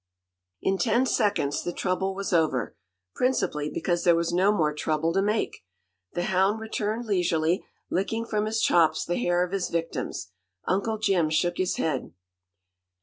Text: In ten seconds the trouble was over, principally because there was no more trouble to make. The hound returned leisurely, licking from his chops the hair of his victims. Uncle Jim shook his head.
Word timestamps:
In 0.63 0.79
ten 0.79 1.05
seconds 1.05 1.63
the 1.63 1.71
trouble 1.71 2.15
was 2.15 2.33
over, 2.33 2.75
principally 3.13 3.69
because 3.71 4.03
there 4.03 4.15
was 4.15 4.33
no 4.33 4.51
more 4.51 4.73
trouble 4.73 5.13
to 5.13 5.21
make. 5.21 5.63
The 6.13 6.23
hound 6.23 6.59
returned 6.59 7.05
leisurely, 7.05 7.63
licking 7.91 8.25
from 8.25 8.47
his 8.47 8.61
chops 8.61 9.05
the 9.05 9.17
hair 9.19 9.45
of 9.45 9.51
his 9.51 9.69
victims. 9.69 10.31
Uncle 10.65 10.97
Jim 10.97 11.29
shook 11.29 11.57
his 11.57 11.75
head. 11.75 12.15